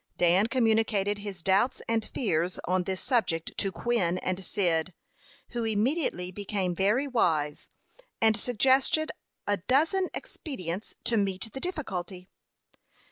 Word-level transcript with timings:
Dan 0.17 0.47
communicated 0.47 1.19
his 1.19 1.43
doubts 1.43 1.79
and 1.87 2.03
fears 2.03 2.57
on 2.65 2.85
this 2.85 2.99
subject 3.01 3.55
to 3.59 3.71
Quin 3.71 4.17
and 4.17 4.43
Cyd, 4.43 4.95
who 5.49 5.63
immediately 5.63 6.31
became 6.31 6.73
very 6.73 7.07
wise, 7.07 7.67
and 8.19 8.35
suggested 8.35 9.11
a 9.45 9.57
dozen 9.57 10.09
expedients 10.15 10.95
to 11.03 11.17
meet 11.17 11.53
the 11.53 11.59
difficulty. 11.59 12.27